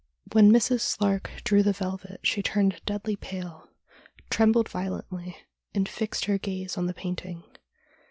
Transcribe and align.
When 0.31 0.51
Mrs. 0.51 0.79
Slark 0.81 1.29
drew 1.43 1.61
the 1.61 1.73
velvet 1.73 2.21
she 2.23 2.41
turned 2.41 2.81
deadly 2.87 3.15
pale, 3.15 3.69
trembled 4.31 4.67
violently, 4.67 5.37
and 5.75 5.87
fixed 5.87 6.25
her 6.25 6.39
gaze 6.39 6.75
on 6.75 6.87
the 6.87 6.93
painting. 6.95 7.43